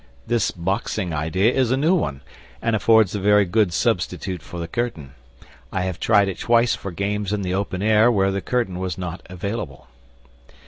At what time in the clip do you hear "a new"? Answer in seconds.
1.69-1.93